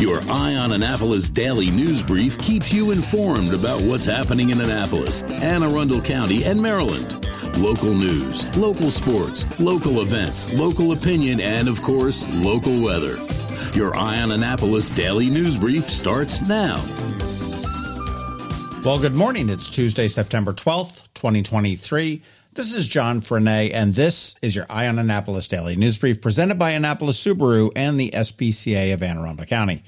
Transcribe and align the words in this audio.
Your 0.00 0.22
Eye 0.30 0.54
on 0.54 0.72
Annapolis 0.72 1.28
daily 1.28 1.70
news 1.70 2.02
brief 2.02 2.38
keeps 2.38 2.72
you 2.72 2.90
informed 2.90 3.52
about 3.52 3.82
what's 3.82 4.06
happening 4.06 4.48
in 4.48 4.58
Annapolis, 4.58 5.22
Anne 5.24 5.62
Arundel 5.62 6.00
County, 6.00 6.42
and 6.44 6.58
Maryland. 6.58 7.26
Local 7.58 7.92
news, 7.92 8.56
local 8.56 8.90
sports, 8.90 9.60
local 9.60 10.00
events, 10.00 10.50
local 10.54 10.92
opinion, 10.92 11.38
and 11.38 11.68
of 11.68 11.82
course, 11.82 12.26
local 12.36 12.80
weather. 12.80 13.18
Your 13.74 13.94
Eye 13.94 14.22
on 14.22 14.32
Annapolis 14.32 14.90
daily 14.90 15.28
news 15.28 15.58
brief 15.58 15.90
starts 15.90 16.40
now. 16.48 16.82
Well, 18.82 18.98
good 18.98 19.14
morning. 19.14 19.50
It's 19.50 19.68
Tuesday, 19.68 20.08
September 20.08 20.54
12th, 20.54 21.08
2023. 21.12 22.22
This 22.52 22.74
is 22.74 22.88
John 22.88 23.20
Frenaye, 23.20 23.72
and 23.72 23.94
this 23.94 24.34
is 24.42 24.56
your 24.56 24.66
Eye 24.68 24.88
on 24.88 24.98
Annapolis 24.98 25.46
Daily 25.46 25.76
News 25.76 25.98
Brief 25.98 26.20
presented 26.20 26.58
by 26.58 26.70
Annapolis 26.70 27.22
Subaru 27.22 27.70
and 27.76 27.98
the 27.98 28.10
SPCA 28.10 28.92
of 28.92 29.04
Anne 29.04 29.18
Arundel 29.18 29.46
County. 29.46 29.84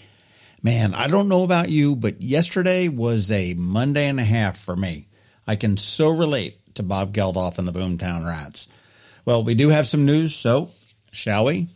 Man, 0.64 0.94
I 0.94 1.08
don't 1.08 1.28
know 1.28 1.42
about 1.42 1.70
you, 1.70 1.96
but 1.96 2.22
yesterday 2.22 2.86
was 2.86 3.32
a 3.32 3.54
Monday 3.54 4.06
and 4.06 4.20
a 4.20 4.24
half 4.24 4.56
for 4.60 4.76
me. 4.76 5.08
I 5.44 5.56
can 5.56 5.76
so 5.76 6.08
relate 6.08 6.74
to 6.76 6.84
Bob 6.84 7.12
Geldof 7.12 7.58
and 7.58 7.66
the 7.66 7.72
Boomtown 7.72 8.24
Rats. 8.24 8.68
Well, 9.24 9.42
we 9.42 9.56
do 9.56 9.70
have 9.70 9.88
some 9.88 10.06
news, 10.06 10.36
so 10.36 10.70
shall 11.10 11.46
we? 11.46 11.66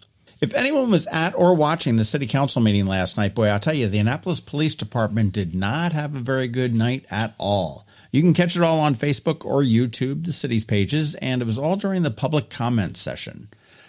If 0.40 0.54
anyone 0.54 0.92
was 0.92 1.08
at 1.08 1.34
or 1.34 1.56
watching 1.56 1.96
the 1.96 2.04
city 2.04 2.28
council 2.28 2.62
meeting 2.62 2.86
last 2.86 3.16
night, 3.16 3.34
boy, 3.34 3.48
I'll 3.48 3.58
tell 3.58 3.74
you, 3.74 3.88
the 3.88 3.98
Annapolis 3.98 4.38
Police 4.38 4.76
Department 4.76 5.32
did 5.32 5.52
not 5.52 5.92
have 5.92 6.14
a 6.14 6.20
very 6.20 6.46
good 6.46 6.72
night 6.72 7.06
at 7.10 7.34
all. 7.38 7.88
You 8.12 8.22
can 8.22 8.34
catch 8.34 8.54
it 8.54 8.62
all 8.62 8.78
on 8.78 8.94
Facebook 8.94 9.44
or 9.44 9.62
YouTube, 9.62 10.26
the 10.26 10.32
city's 10.32 10.64
pages, 10.64 11.16
and 11.16 11.42
it 11.42 11.46
was 11.46 11.58
all 11.58 11.74
during 11.74 12.02
the 12.02 12.10
public 12.12 12.50
comment 12.50 12.96
session. 12.96 13.48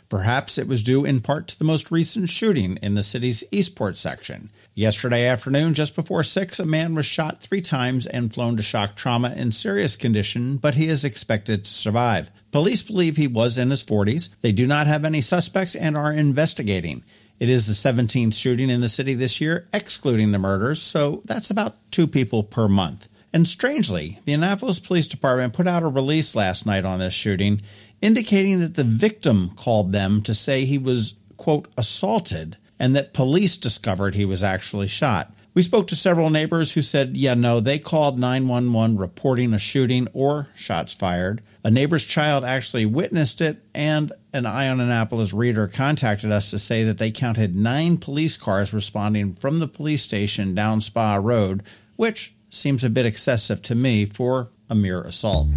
Perhaps 0.09 0.57
it 0.57 0.67
was 0.67 0.84
due 0.84 1.03
in 1.03 1.20
part 1.20 1.47
to 1.49 1.59
the 1.59 1.66
most 1.66 1.91
recent 1.91 2.29
shooting 2.29 2.77
in 2.81 2.93
the 2.93 3.03
city's 3.03 3.43
Eastport 3.52 3.98
section. 3.98 4.49
Yesterday 4.73 5.26
afternoon, 5.26 5.73
just 5.73 5.95
before 5.95 6.23
6, 6.23 6.59
a 6.59 6.65
man 6.65 6.95
was 6.95 7.05
shot 7.05 7.41
three 7.41 7.62
times 7.62 8.07
and 8.07 8.34
flown 8.34 8.55
to 8.57 8.63
shock 8.63 8.95
trauma 8.95 9.34
in 9.35 9.51
serious 9.51 9.98
condition, 9.98 10.57
but 10.57 10.76
he 10.76 10.87
is 10.87 11.04
expected 11.04 11.65
to 11.65 11.73
survive. 11.73 12.29
Police 12.51 12.84
believe 12.84 13.17
he 13.17 13.27
was 13.27 13.57
in 13.57 13.70
his 13.70 13.84
40s. 13.84 14.29
They 14.41 14.54
do 14.54 14.65
not 14.65 14.87
have 14.87 15.04
any 15.04 15.20
suspects 15.20 15.76
and 15.76 15.98
are 15.98 16.13
investigating. 16.13 17.04
It 17.39 17.49
is 17.49 17.67
the 17.67 17.73
17th 17.73 18.34
shooting 18.34 18.70
in 18.70 18.82
the 18.82 18.89
city 18.89 19.13
this 19.13 19.41
year, 19.41 19.67
excluding 19.73 20.32
the 20.32 20.39
murders, 20.39 20.82
so 20.82 21.21
that's 21.26 21.51
about 21.51 21.76
two 21.91 22.07
people 22.07 22.43
per 22.43 22.67
month. 22.67 23.10
And 23.34 23.48
strangely, 23.48 24.20
the 24.26 24.34
Annapolis 24.34 24.79
Police 24.79 25.07
Department 25.07 25.54
put 25.54 25.67
out 25.67 25.84
a 25.84 25.87
release 25.87 26.35
last 26.35 26.65
night 26.65 26.85
on 26.85 26.99
this 26.99 27.13
shooting 27.13 27.62
indicating 28.01 28.59
that 28.59 28.76
the 28.76 28.84
victim 28.84 29.51
called 29.55 29.91
them 29.91 30.21
to 30.23 30.34
say 30.34 30.65
he 30.65 30.77
was, 30.77 31.15
quote, 31.37 31.67
assaulted 31.77 32.57
and 32.79 32.95
that 32.95 33.13
police 33.13 33.57
discovered 33.57 34.15
he 34.15 34.26
was 34.26 34.43
actually 34.43 34.87
shot. 34.87 35.34
We 35.54 35.63
spoke 35.63 35.87
to 35.87 35.95
several 35.95 36.29
neighbors 36.29 36.73
who 36.73 36.84
said, 36.84 37.17
yeah, 37.17 37.34
no, 37.34 37.59
they 37.59 37.79
called 37.79 38.20
911 38.20 38.95
reporting 38.95 39.54
a 39.54 39.59
shooting 39.59 40.07
or 40.13 40.49
shots 40.54 40.93
fired. 40.93 41.41
A 41.63 41.71
neighbor's 41.71 42.04
child 42.05 42.43
actually 42.43 42.85
witnessed 42.85 43.41
it, 43.41 43.63
and 43.73 44.13
an 44.34 44.45
Eye 44.45 44.70
on 44.70 44.79
Annapolis 44.79 45.34
reader 45.34 45.67
contacted 45.67 46.32
us 46.32 46.51
to 46.51 46.59
say 46.59 46.84
that 46.84 46.99
they 46.99 47.09
counted 47.09 47.55
nine 47.55 47.98
police 47.98 48.37
cars 48.37 48.71
responding 48.71 49.34
from 49.34 49.57
the 49.57 49.67
police 49.67 50.04
station 50.04 50.54
down 50.54 50.79
Spa 50.79 51.15
Road, 51.15 51.63
which 51.95 52.35
seems 52.51 52.84
a 52.84 52.89
bit 52.91 53.07
excessive 53.07 53.63
to 53.63 53.73
me 53.73 54.05
for 54.05 54.49
a 54.70 54.76
mere 54.76 55.01
assault. 55.01 55.48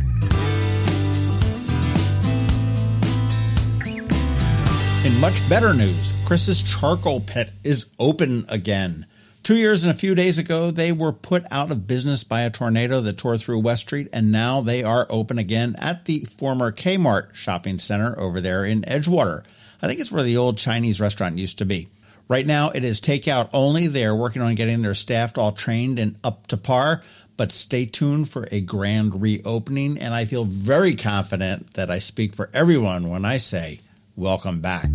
Much 5.21 5.47
better 5.51 5.75
news, 5.75 6.15
Chris's 6.25 6.63
charcoal 6.63 7.21
pit 7.21 7.53
is 7.63 7.91
open 7.99 8.47
again. 8.49 9.05
Two 9.43 9.57
years 9.57 9.85
and 9.85 9.91
a 9.91 9.99
few 9.99 10.15
days 10.15 10.39
ago, 10.39 10.71
they 10.71 10.93
were 10.93 11.13
put 11.13 11.45
out 11.51 11.71
of 11.71 11.87
business 11.87 12.25
by 12.25 12.41
a 12.41 12.51
tornado 12.51 13.03
that 13.03 13.19
tore 13.19 13.37
through 13.37 13.59
West 13.59 13.83
Street, 13.83 14.09
and 14.15 14.33
now 14.33 14.63
they 14.63 14.83
are 14.83 15.07
open 15.11 15.39
again 15.39 15.77
at 15.79 16.07
the 16.07 16.27
former 16.39 16.73
Kmart 16.73 17.35
shopping 17.35 17.79
center 17.79 18.19
over 18.19 18.41
there 18.41 18.65
in 18.65 18.81
Edgewater. 18.83 19.45
I 19.83 19.89
think 19.89 20.01
it's 20.01 20.11
where 20.11 20.23
the 20.23 20.39
old 20.39 20.57
Chinese 20.57 21.03
restaurant 21.03 21.39
used 21.39 21.59
to 21.59 21.67
be. 21.67 21.89
Right 22.27 22.47
now, 22.47 22.71
it 22.71 22.83
is 22.83 22.99
takeout 22.99 23.51
only. 23.53 23.89
They 23.89 24.07
are 24.07 24.17
working 24.17 24.41
on 24.41 24.55
getting 24.55 24.81
their 24.81 24.95
staff 24.95 25.37
all 25.37 25.53
trained 25.53 25.99
and 25.99 26.17
up 26.25 26.47
to 26.47 26.57
par, 26.57 27.03
but 27.37 27.53
stay 27.53 27.85
tuned 27.85 28.31
for 28.31 28.49
a 28.51 28.63
grand 28.63 29.21
reopening. 29.21 29.99
And 29.99 30.15
I 30.15 30.25
feel 30.25 30.47
very 30.47 30.95
confident 30.97 31.75
that 31.75 31.91
I 31.91 31.99
speak 31.99 32.35
for 32.35 32.49
everyone 32.55 33.11
when 33.11 33.27
I 33.27 33.37
say, 33.37 33.81
welcome 34.17 34.61
back. 34.61 34.89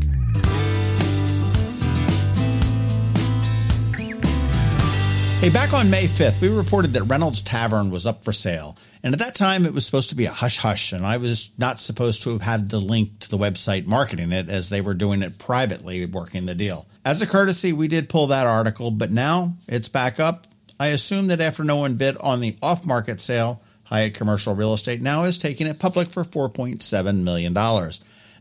Hey, 5.46 5.52
back 5.52 5.74
on 5.74 5.92
May 5.92 6.08
5th, 6.08 6.42
we 6.42 6.50
reported 6.50 6.94
that 6.94 7.04
Reynolds 7.04 7.40
Tavern 7.40 7.92
was 7.92 8.08
up 8.08 8.24
for 8.24 8.34
sale. 8.34 8.80
And 9.04 9.14
at 9.14 9.20
that 9.20 9.36
time, 9.36 9.68
it 9.68 9.76
was 9.76 9.86
supposed 9.86 10.10
to 10.10 10.16
be 10.16 10.26
a 10.26 10.32
hush 10.32 10.58
hush, 10.58 10.92
and 10.92 11.06
I 11.06 11.18
was 11.18 11.52
not 11.56 11.80
supposed 11.80 12.24
to 12.24 12.32
have 12.32 12.42
had 12.42 12.70
the 12.70 12.80
link 12.80 13.20
to 13.20 13.30
the 13.30 13.38
website 13.38 13.86
marketing 13.86 14.32
it 14.32 14.50
as 14.50 14.70
they 14.70 14.82
were 14.82 14.96
doing 14.96 15.22
it 15.22 15.38
privately, 15.38 16.04
working 16.08 16.48
the 16.48 16.56
deal. 16.56 16.88
As 17.06 17.22
a 17.22 17.28
courtesy, 17.28 17.74
we 17.74 17.88
did 17.88 18.10
pull 18.10 18.26
that 18.26 18.48
article, 18.48 18.90
but 18.90 19.12
now 19.12 19.56
it's 19.68 19.88
back 19.88 20.20
up. 20.20 20.48
I 20.80 20.88
assume 20.88 21.28
that 21.28 21.42
after 21.42 21.64
no 21.64 21.76
one 21.76 21.94
bid 21.94 22.18
on 22.18 22.42
the 22.42 22.58
off 22.64 22.84
market 22.84 23.22
sale, 23.22 23.62
Hyatt 23.84 24.16
Commercial 24.16 24.56
Real 24.56 24.74
Estate 24.74 25.04
now 25.04 25.26
is 25.26 25.38
taking 25.38 25.68
it 25.68 25.78
public 25.78 26.10
for 26.10 26.24
$4.7 26.24 27.22
million. 27.22 27.54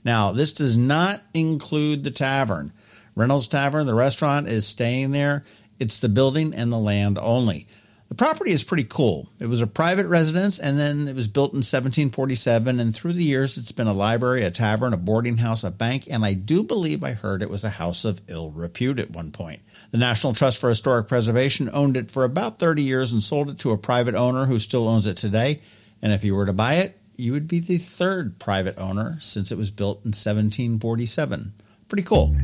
Now, 0.04 0.32
this 0.32 0.54
does 0.54 0.74
not 0.74 1.20
include 1.34 2.02
the 2.02 2.10
tavern. 2.10 2.72
Reynolds 3.14 3.46
Tavern, 3.46 3.86
the 3.86 3.94
restaurant, 3.94 4.48
is 4.48 4.66
staying 4.66 5.10
there 5.12 5.44
it's 5.78 6.00
the 6.00 6.08
building 6.08 6.54
and 6.54 6.72
the 6.72 6.78
land 6.78 7.18
only. 7.18 7.66
The 8.08 8.14
property 8.14 8.52
is 8.52 8.62
pretty 8.62 8.84
cool. 8.84 9.28
It 9.40 9.46
was 9.46 9.60
a 9.60 9.66
private 9.66 10.06
residence 10.06 10.60
and 10.60 10.78
then 10.78 11.08
it 11.08 11.16
was 11.16 11.26
built 11.26 11.52
in 11.52 11.58
1747. 11.58 12.78
And 12.78 12.94
through 12.94 13.14
the 13.14 13.24
years, 13.24 13.58
it's 13.58 13.72
been 13.72 13.86
a 13.86 13.92
library, 13.94 14.44
a 14.44 14.50
tavern, 14.50 14.92
a 14.92 14.96
boarding 14.96 15.38
house, 15.38 15.64
a 15.64 15.70
bank, 15.70 16.06
and 16.08 16.24
I 16.24 16.34
do 16.34 16.62
believe 16.62 17.02
I 17.02 17.12
heard 17.12 17.42
it 17.42 17.50
was 17.50 17.64
a 17.64 17.70
house 17.70 18.04
of 18.04 18.20
ill 18.28 18.50
repute 18.50 19.00
at 19.00 19.10
one 19.10 19.32
point. 19.32 19.62
The 19.90 19.98
National 19.98 20.34
Trust 20.34 20.58
for 20.58 20.68
Historic 20.68 21.08
Preservation 21.08 21.70
owned 21.72 21.96
it 21.96 22.10
for 22.10 22.24
about 22.24 22.58
30 22.58 22.82
years 22.82 23.10
and 23.10 23.22
sold 23.22 23.50
it 23.50 23.58
to 23.60 23.72
a 23.72 23.78
private 23.78 24.14
owner 24.14 24.44
who 24.44 24.60
still 24.60 24.86
owns 24.86 25.06
it 25.06 25.16
today. 25.16 25.60
And 26.02 26.12
if 26.12 26.22
you 26.22 26.34
were 26.34 26.46
to 26.46 26.52
buy 26.52 26.74
it, 26.74 27.00
you 27.16 27.32
would 27.32 27.48
be 27.48 27.60
the 27.60 27.78
third 27.78 28.38
private 28.38 28.78
owner 28.78 29.18
since 29.20 29.50
it 29.50 29.58
was 29.58 29.70
built 29.70 29.98
in 29.98 30.10
1747. 30.10 31.54
Pretty 31.88 32.02
cool. 32.02 32.36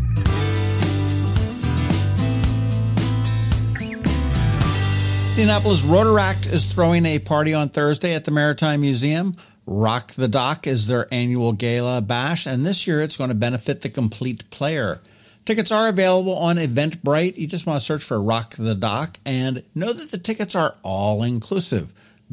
The 5.40 5.44
Annapolis 5.44 5.80
Rotaract 5.80 6.52
is 6.52 6.66
throwing 6.66 7.06
a 7.06 7.18
party 7.18 7.54
on 7.54 7.70
Thursday 7.70 8.12
at 8.12 8.26
the 8.26 8.30
Maritime 8.30 8.82
Museum. 8.82 9.38
Rock 9.64 10.12
the 10.12 10.28
Dock 10.28 10.66
is 10.66 10.86
their 10.86 11.08
annual 11.10 11.54
gala 11.54 12.02
bash, 12.02 12.44
and 12.44 12.66
this 12.66 12.86
year 12.86 13.00
it's 13.00 13.16
going 13.16 13.30
to 13.30 13.34
benefit 13.34 13.80
the 13.80 13.88
complete 13.88 14.50
player. 14.50 15.00
Tickets 15.46 15.72
are 15.72 15.88
available 15.88 16.36
on 16.36 16.56
Eventbrite. 16.56 17.38
You 17.38 17.46
just 17.46 17.66
want 17.66 17.80
to 17.80 17.86
search 17.86 18.04
for 18.04 18.20
Rock 18.20 18.54
the 18.58 18.74
Dock 18.74 19.18
and 19.24 19.64
know 19.74 19.94
that 19.94 20.10
the 20.10 20.18
tickets 20.18 20.54
are 20.54 20.74
all 20.82 21.22
inclusive 21.22 21.90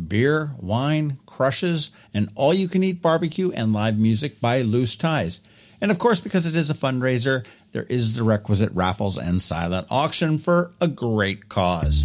beer, 0.09 0.51
wine, 0.59 1.17
crushes, 1.25 1.91
and 2.13 2.29
all 2.35 2.53
you 2.53 2.67
can 2.67 2.83
eat 2.83 3.01
barbecue 3.01 3.51
and 3.53 3.71
live 3.71 3.97
music 3.97 4.41
by 4.41 4.63
Loose 4.63 4.97
Ties. 4.97 5.39
And 5.79 5.91
of 5.91 5.97
course, 5.97 6.19
because 6.19 6.45
it 6.45 6.57
is 6.57 6.69
a 6.69 6.73
fundraiser, 6.73 7.45
there 7.71 7.83
is 7.83 8.17
the 8.17 8.23
requisite 8.23 8.73
raffles 8.73 9.17
and 9.17 9.41
silent 9.41 9.87
auction 9.89 10.39
for 10.39 10.73
a 10.81 10.89
great 10.89 11.47
cause. 11.47 12.03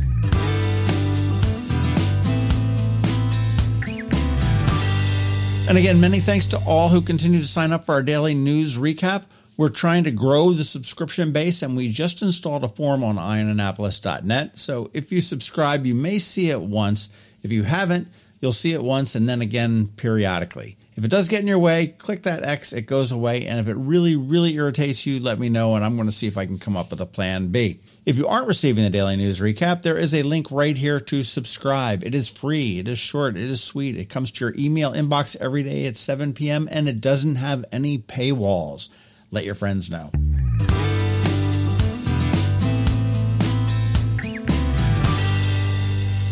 And 5.72 5.78
again, 5.78 6.02
many 6.02 6.20
thanks 6.20 6.44
to 6.46 6.58
all 6.66 6.90
who 6.90 7.00
continue 7.00 7.40
to 7.40 7.46
sign 7.46 7.72
up 7.72 7.86
for 7.86 7.94
our 7.94 8.02
daily 8.02 8.34
news 8.34 8.76
recap. 8.76 9.24
We're 9.56 9.70
trying 9.70 10.04
to 10.04 10.10
grow 10.10 10.52
the 10.52 10.64
subscription 10.64 11.32
base, 11.32 11.62
and 11.62 11.74
we 11.74 11.90
just 11.90 12.20
installed 12.20 12.62
a 12.62 12.68
form 12.68 13.02
on 13.02 13.16
eyeonannapolis.net. 13.16 14.58
So 14.58 14.90
if 14.92 15.10
you 15.10 15.22
subscribe, 15.22 15.86
you 15.86 15.94
may 15.94 16.18
see 16.18 16.50
it 16.50 16.60
once. 16.60 17.08
If 17.42 17.50
you 17.52 17.62
haven't, 17.62 18.08
you'll 18.42 18.52
see 18.52 18.74
it 18.74 18.82
once 18.82 19.14
and 19.14 19.26
then 19.26 19.40
again 19.40 19.88
periodically. 19.96 20.76
If 20.94 21.04
it 21.04 21.10
does 21.10 21.28
get 21.28 21.40
in 21.40 21.46
your 21.46 21.58
way, 21.58 21.86
click 21.86 22.24
that 22.24 22.42
X, 22.42 22.74
it 22.74 22.82
goes 22.82 23.10
away. 23.10 23.46
And 23.46 23.58
if 23.58 23.66
it 23.66 23.78
really, 23.78 24.14
really 24.14 24.56
irritates 24.56 25.06
you, 25.06 25.20
let 25.20 25.38
me 25.38 25.48
know, 25.48 25.74
and 25.74 25.82
I'm 25.82 25.96
going 25.96 26.04
to 26.06 26.12
see 26.12 26.26
if 26.26 26.36
I 26.36 26.44
can 26.44 26.58
come 26.58 26.76
up 26.76 26.90
with 26.90 27.00
a 27.00 27.06
plan 27.06 27.48
B. 27.48 27.80
If 28.04 28.16
you 28.16 28.26
aren't 28.26 28.48
receiving 28.48 28.82
the 28.82 28.90
daily 28.90 29.14
news 29.14 29.38
recap, 29.38 29.82
there 29.82 29.96
is 29.96 30.12
a 30.12 30.24
link 30.24 30.50
right 30.50 30.76
here 30.76 30.98
to 30.98 31.22
subscribe. 31.22 32.02
It 32.02 32.16
is 32.16 32.28
free, 32.28 32.80
it 32.80 32.88
is 32.88 32.98
short, 32.98 33.36
it 33.36 33.48
is 33.48 33.62
sweet. 33.62 33.96
It 33.96 34.08
comes 34.08 34.32
to 34.32 34.44
your 34.44 34.54
email 34.58 34.92
inbox 34.92 35.36
every 35.36 35.62
day 35.62 35.86
at 35.86 35.96
7 35.96 36.32
p.m., 36.32 36.68
and 36.72 36.88
it 36.88 37.00
doesn't 37.00 37.36
have 37.36 37.64
any 37.70 37.98
paywalls. 37.98 38.88
Let 39.30 39.44
your 39.44 39.54
friends 39.54 39.88
know. 39.88 40.10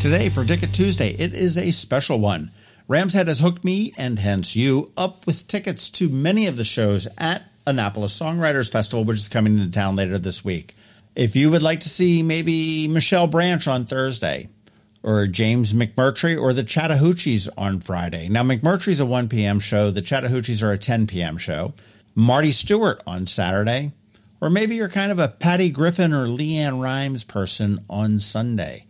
Today, 0.00 0.28
for 0.28 0.44
Ticket 0.44 0.74
Tuesday, 0.74 1.10
it 1.10 1.34
is 1.34 1.56
a 1.56 1.70
special 1.70 2.18
one. 2.18 2.50
Rams 2.88 3.14
Head 3.14 3.28
has 3.28 3.38
hooked 3.38 3.62
me, 3.62 3.92
and 3.96 4.18
hence 4.18 4.56
you, 4.56 4.90
up 4.96 5.24
with 5.24 5.46
tickets 5.46 5.88
to 5.90 6.08
many 6.08 6.48
of 6.48 6.56
the 6.56 6.64
shows 6.64 7.06
at 7.16 7.44
Annapolis 7.64 8.18
Songwriters 8.18 8.72
Festival, 8.72 9.04
which 9.04 9.18
is 9.18 9.28
coming 9.28 9.56
into 9.56 9.70
town 9.70 9.94
later 9.94 10.18
this 10.18 10.44
week. 10.44 10.74
If 11.16 11.34
you 11.36 11.50
would 11.50 11.62
like 11.62 11.80
to 11.80 11.88
see 11.88 12.22
maybe 12.22 12.88
Michelle 12.88 13.26
Branch 13.26 13.66
on 13.66 13.84
Thursday, 13.84 14.48
or 15.02 15.26
James 15.26 15.72
McMurtry, 15.72 16.40
or 16.40 16.52
the 16.52 16.62
Chattahoochees 16.62 17.48
on 17.56 17.80
Friday. 17.80 18.28
Now, 18.28 18.42
McMurtry's 18.42 19.00
a 19.00 19.06
1 19.06 19.28
p.m. 19.28 19.58
show, 19.58 19.90
the 19.90 20.02
Chattahoochees 20.02 20.62
are 20.62 20.72
a 20.72 20.78
10 20.78 21.06
p.m. 21.06 21.38
show. 21.38 21.72
Marty 22.14 22.52
Stuart 22.52 23.02
on 23.06 23.26
Saturday, 23.26 23.92
or 24.40 24.50
maybe 24.50 24.76
you're 24.76 24.88
kind 24.88 25.10
of 25.10 25.18
a 25.18 25.28
Patty 25.28 25.70
Griffin 25.70 26.12
or 26.12 26.26
LeAnn 26.26 26.82
Rimes 26.82 27.24
person 27.24 27.84
on 27.88 28.20
Sunday. 28.20 28.86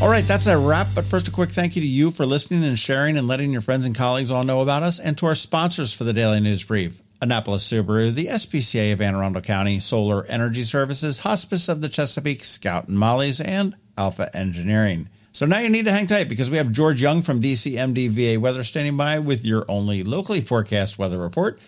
All 0.00 0.08
right, 0.08 0.24
that's 0.24 0.46
a 0.46 0.56
wrap. 0.56 0.86
But 0.94 1.06
first, 1.06 1.26
a 1.26 1.32
quick 1.32 1.50
thank 1.50 1.74
you 1.74 1.82
to 1.82 1.88
you 1.88 2.12
for 2.12 2.24
listening 2.24 2.62
and 2.62 2.78
sharing 2.78 3.18
and 3.18 3.26
letting 3.26 3.50
your 3.50 3.62
friends 3.62 3.84
and 3.84 3.96
colleagues 3.96 4.30
all 4.30 4.44
know 4.44 4.60
about 4.60 4.84
us, 4.84 5.00
and 5.00 5.18
to 5.18 5.26
our 5.26 5.34
sponsors 5.34 5.92
for 5.92 6.04
the 6.04 6.12
Daily 6.12 6.38
News 6.38 6.62
Brief 6.62 7.02
Annapolis 7.20 7.68
Subaru, 7.68 8.14
the 8.14 8.26
SPCA 8.26 8.92
of 8.92 9.00
Anne 9.00 9.16
Arundel 9.16 9.42
County, 9.42 9.80
Solar 9.80 10.24
Energy 10.26 10.62
Services, 10.62 11.18
Hospice 11.18 11.68
of 11.68 11.80
the 11.80 11.88
Chesapeake, 11.88 12.44
Scout 12.44 12.86
and 12.86 12.96
Molly's, 12.96 13.40
and 13.40 13.74
Alpha 13.96 14.30
Engineering. 14.36 15.08
So 15.32 15.46
now 15.46 15.58
you 15.58 15.68
need 15.68 15.86
to 15.86 15.92
hang 15.92 16.06
tight 16.06 16.28
because 16.28 16.48
we 16.48 16.58
have 16.58 16.70
George 16.70 17.02
Young 17.02 17.22
from 17.22 17.42
DCMD 17.42 18.08
VA 18.10 18.38
Weather 18.38 18.62
standing 18.62 18.96
by 18.96 19.18
with 19.18 19.44
your 19.44 19.64
only 19.68 20.04
locally 20.04 20.42
forecast 20.42 20.96
weather 21.00 21.18
report. 21.18 21.58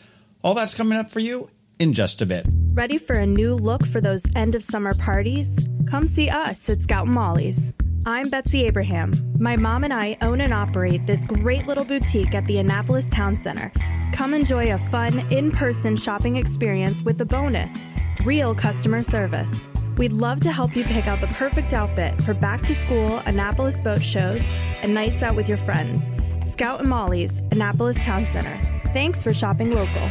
All 0.45 0.55
that's 0.55 0.77
coming 0.77 0.97
up 0.97 1.11
for 1.11 1.19
you 1.19 1.51
in 1.81 1.93
just 1.93 2.23
a 2.23 2.27
bit. 2.27 2.47
Ready 2.75 2.99
for 2.99 3.17
a 3.17 3.27
new 3.27 3.57
look 3.57 3.85
for 3.85 4.01
those 4.01 4.23
end 4.37 4.55
of 4.55 4.65
summer 4.65 4.93
parties? 5.01 5.69
Come 5.91 6.07
see 6.07 6.31
us 6.31 6.69
at 6.69 6.79
Scout 6.79 7.07
and 7.07 7.15
Molly's. 7.15 7.75
I'm 8.07 8.31
Betsy 8.31 8.65
Abraham. 8.65 9.13
My 9.39 9.57
mom 9.57 9.85
and 9.85 9.93
I 9.93 10.17
own 10.23 10.41
and 10.41 10.55
operate 10.55 11.05
this 11.07 11.23
great 11.27 11.67
little 11.67 11.85
boutique 11.85 12.35
at 12.35 12.47
the 12.47 12.57
Annapolis 12.57 13.07
Town 13.11 13.37
Center. 13.37 13.71
Come 14.15 14.33
enjoy 14.33 14.73
a 14.73 14.79
fun, 14.79 15.19
in 15.31 15.53
person 15.53 15.99
shopping 15.99 16.37
experience 16.37 17.03
with 17.03 17.21
a 17.21 17.27
bonus 17.27 17.85
real 18.25 18.55
customer 18.55 19.03
service. 19.03 19.67
We'd 19.99 20.13
love 20.13 20.41
to 20.41 20.53
help 20.53 20.75
you 20.75 20.85
pick 20.85 21.07
out 21.07 21.21
the 21.21 21.27
perfect 21.29 21.75
outfit 21.75 22.21
for 22.23 22.33
back 22.33 22.63
to 22.67 22.75
school, 22.75 23.19
Annapolis 23.27 23.79
boat 23.79 24.03
shows, 24.03 24.43
and 24.83 24.95
nights 24.95 25.23
out 25.23 25.37
with 25.37 25.49
your 25.49 25.59
friends. 25.59 26.03
Scout 26.51 26.81
and 26.81 26.89
Molly's, 26.89 27.39
Annapolis 27.53 27.97
Town 27.99 28.27
Center. 28.33 28.59
Thanks 28.93 29.23
for 29.23 29.33
shopping 29.33 29.73
local. 29.73 30.11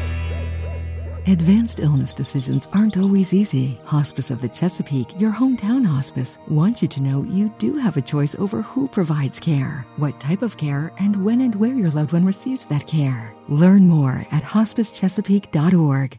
Advanced 1.29 1.79
illness 1.79 2.11
decisions 2.11 2.67
aren't 2.73 2.97
always 2.97 3.35
easy. 3.35 3.79
Hospice 3.85 4.31
of 4.31 4.41
the 4.41 4.49
Chesapeake, 4.49 5.13
your 5.21 5.31
hometown 5.31 5.85
hospice, 5.85 6.39
wants 6.47 6.81
you 6.81 6.87
to 6.87 7.01
know 7.01 7.21
you 7.21 7.53
do 7.59 7.77
have 7.77 7.97
a 7.97 8.01
choice 8.01 8.33
over 8.39 8.63
who 8.63 8.87
provides 8.87 9.39
care, 9.39 9.85
what 9.97 10.19
type 10.19 10.41
of 10.41 10.57
care, 10.57 10.91
and 10.97 11.23
when 11.23 11.41
and 11.41 11.53
where 11.53 11.75
your 11.75 11.91
loved 11.91 12.13
one 12.13 12.25
receives 12.25 12.65
that 12.65 12.87
care. 12.87 13.31
Learn 13.47 13.87
more 13.87 14.25
at 14.31 14.41
hospicechesapeake.org. 14.41 16.15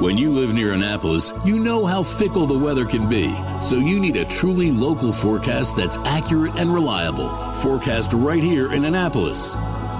When 0.00 0.16
you 0.16 0.30
live 0.30 0.54
near 0.54 0.72
Annapolis, 0.72 1.34
you 1.44 1.58
know 1.58 1.84
how 1.84 2.02
fickle 2.02 2.46
the 2.46 2.56
weather 2.56 2.86
can 2.86 3.10
be. 3.10 3.30
So 3.60 3.76
you 3.76 4.00
need 4.00 4.16
a 4.16 4.24
truly 4.24 4.70
local 4.70 5.12
forecast 5.12 5.76
that's 5.76 5.98
accurate 5.98 6.56
and 6.56 6.72
reliable. 6.72 7.28
Forecast 7.56 8.14
right 8.14 8.42
here 8.42 8.72
in 8.72 8.86
Annapolis. 8.86 9.54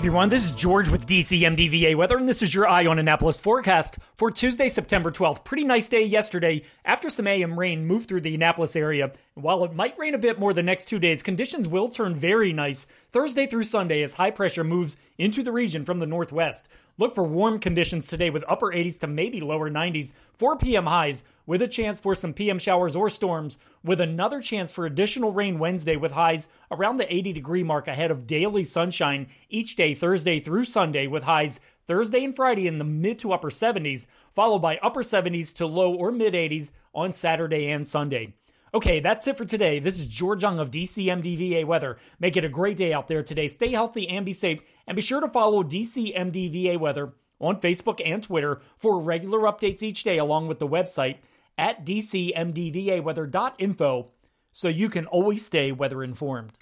Everyone, 0.00 0.30
this 0.30 0.46
is 0.46 0.52
George 0.52 0.88
with 0.88 1.06
DCMDVA 1.06 1.94
Weather, 1.94 2.16
and 2.16 2.26
this 2.26 2.40
is 2.40 2.54
your 2.54 2.66
Eye 2.66 2.86
on 2.86 2.98
Annapolis 2.98 3.36
forecast 3.36 3.98
for 4.14 4.30
Tuesday, 4.30 4.70
September 4.70 5.10
12th. 5.10 5.44
Pretty 5.44 5.62
nice 5.62 5.88
day 5.88 6.02
yesterday 6.02 6.62
after 6.86 7.10
some 7.10 7.26
AM 7.26 7.58
rain 7.58 7.84
moved 7.84 8.08
through 8.08 8.22
the 8.22 8.34
Annapolis 8.34 8.74
area. 8.74 9.12
While 9.34 9.62
it 9.62 9.74
might 9.74 9.98
rain 9.98 10.14
a 10.14 10.18
bit 10.18 10.38
more 10.38 10.54
the 10.54 10.62
next 10.62 10.86
two 10.86 10.98
days, 10.98 11.22
conditions 11.22 11.68
will 11.68 11.90
turn 11.90 12.14
very 12.14 12.50
nice 12.50 12.86
Thursday 13.12 13.46
through 13.46 13.64
Sunday 13.64 14.02
as 14.02 14.14
high 14.14 14.30
pressure 14.30 14.64
moves 14.64 14.96
into 15.18 15.42
the 15.42 15.52
region 15.52 15.84
from 15.84 15.98
the 15.98 16.06
northwest. 16.06 16.70
Look 16.96 17.14
for 17.14 17.24
warm 17.24 17.58
conditions 17.58 18.08
today 18.08 18.30
with 18.30 18.42
upper 18.48 18.68
80s 18.68 19.00
to 19.00 19.06
maybe 19.06 19.40
lower 19.40 19.70
90s, 19.70 20.14
4 20.38 20.56
p.m. 20.56 20.86
highs, 20.86 21.24
with 21.50 21.60
a 21.60 21.66
chance 21.66 21.98
for 21.98 22.14
some 22.14 22.32
PM 22.32 22.60
showers 22.60 22.94
or 22.94 23.10
storms, 23.10 23.58
with 23.82 24.00
another 24.00 24.40
chance 24.40 24.70
for 24.70 24.86
additional 24.86 25.32
rain 25.32 25.58
Wednesday 25.58 25.96
with 25.96 26.12
highs 26.12 26.46
around 26.70 26.96
the 26.96 27.12
80 27.12 27.32
degree 27.32 27.64
mark 27.64 27.88
ahead 27.88 28.12
of 28.12 28.24
daily 28.24 28.62
sunshine 28.62 29.26
each 29.48 29.74
day 29.74 29.92
Thursday 29.92 30.38
through 30.38 30.64
Sunday 30.64 31.08
with 31.08 31.24
highs 31.24 31.58
Thursday 31.88 32.22
and 32.22 32.36
Friday 32.36 32.68
in 32.68 32.78
the 32.78 32.84
mid 32.84 33.18
to 33.18 33.32
upper 33.32 33.50
70s, 33.50 34.06
followed 34.30 34.60
by 34.60 34.76
upper 34.76 35.02
70s 35.02 35.52
to 35.56 35.66
low 35.66 35.92
or 35.92 36.12
mid 36.12 36.34
80s 36.34 36.70
on 36.94 37.10
Saturday 37.10 37.68
and 37.68 37.84
Sunday. 37.84 38.32
Okay, 38.72 39.00
that's 39.00 39.26
it 39.26 39.36
for 39.36 39.44
today. 39.44 39.80
This 39.80 39.98
is 39.98 40.06
George 40.06 40.44
Young 40.44 40.60
of 40.60 40.70
DCMDVA 40.70 41.64
Weather. 41.64 41.98
Make 42.20 42.36
it 42.36 42.44
a 42.44 42.48
great 42.48 42.76
day 42.76 42.92
out 42.92 43.08
there 43.08 43.24
today. 43.24 43.48
Stay 43.48 43.72
healthy 43.72 44.08
and 44.08 44.24
be 44.24 44.34
safe. 44.34 44.60
And 44.86 44.94
be 44.94 45.02
sure 45.02 45.20
to 45.20 45.26
follow 45.26 45.64
DCMDVA 45.64 46.78
Weather 46.78 47.12
on 47.40 47.60
Facebook 47.60 48.00
and 48.04 48.22
Twitter 48.22 48.60
for 48.76 49.00
regular 49.00 49.40
updates 49.40 49.82
each 49.82 50.04
day, 50.04 50.18
along 50.18 50.46
with 50.46 50.60
the 50.60 50.68
website 50.68 51.16
at 51.58 51.84
dcmdvaweather.info 51.84 54.10
so 54.52 54.68
you 54.68 54.88
can 54.88 55.06
always 55.06 55.44
stay 55.44 55.72
weather 55.72 56.02
informed. 56.02 56.52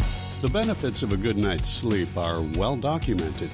The 0.41 0.49
benefits 0.49 1.03
of 1.03 1.13
a 1.13 1.17
good 1.17 1.37
night's 1.37 1.71
sleep 1.71 2.17
are 2.17 2.43
well 2.57 2.77
documented. 2.77 3.51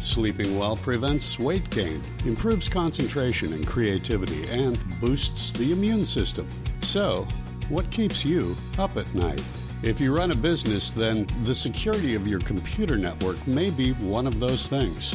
Sleeping 0.00 0.58
well 0.58 0.76
prevents 0.76 1.38
weight 1.38 1.68
gain, 1.70 2.02
improves 2.26 2.68
concentration 2.68 3.54
and 3.54 3.66
creativity, 3.66 4.46
and 4.48 4.78
boosts 5.00 5.50
the 5.52 5.72
immune 5.72 6.04
system. 6.04 6.46
So, 6.82 7.26
what 7.70 7.90
keeps 7.90 8.24
you 8.24 8.54
up 8.78 8.98
at 8.98 9.12
night? 9.14 9.42
If 9.82 10.00
you 10.00 10.14
run 10.14 10.30
a 10.30 10.36
business, 10.36 10.90
then 10.90 11.26
the 11.44 11.54
security 11.54 12.14
of 12.14 12.28
your 12.28 12.40
computer 12.40 12.96
network 12.96 13.44
may 13.46 13.70
be 13.70 13.92
one 13.92 14.26
of 14.26 14.38
those 14.38 14.66
things. 14.66 15.14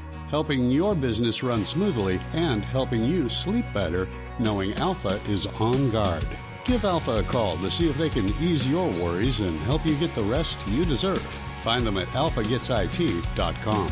helping 0.31 0.71
your 0.71 0.95
business 0.95 1.43
run 1.43 1.63
smoothly 1.63 2.19
and 2.33 2.63
helping 2.63 3.03
you 3.03 3.27
sleep 3.27 3.65
better 3.73 4.07
knowing 4.39 4.73
Alpha 4.75 5.19
is 5.29 5.45
on 5.59 5.91
guard. 5.91 6.25
Give 6.63 6.83
Alpha 6.85 7.19
a 7.19 7.23
call 7.23 7.57
to 7.57 7.69
see 7.69 7.89
if 7.89 7.97
they 7.97 8.09
can 8.09 8.29
ease 8.41 8.67
your 8.67 8.89
worries 8.91 9.41
and 9.41 9.57
help 9.59 9.85
you 9.85 9.95
get 9.97 10.15
the 10.15 10.23
rest 10.23 10.65
you 10.67 10.85
deserve. 10.85 11.21
Find 11.63 11.85
them 11.85 11.97
at 11.97 12.07
alphagetsit.com. 12.07 13.91